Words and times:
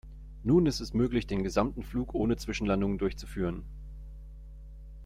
Nun 0.43 0.65
ist 0.65 0.79
es 0.79 0.95
möglich, 0.95 1.27
den 1.27 1.43
gesamten 1.43 1.83
Flug 1.83 2.15
ohne 2.15 2.35
Zwischenlandungen 2.35 2.97
durchzuführen. 2.97 3.63